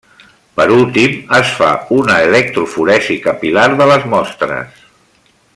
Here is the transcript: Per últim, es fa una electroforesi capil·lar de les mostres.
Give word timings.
Per 0.59 0.65
últim, 0.75 1.13
es 1.41 1.51
fa 1.59 1.69
una 1.99 2.17
electroforesi 2.29 3.21
capil·lar 3.29 3.71
de 3.83 3.91
les 3.95 4.13
mostres. 4.17 4.85